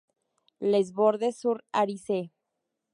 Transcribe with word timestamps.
Les 0.61 0.91
Bordes-sur-Arize 0.93 2.31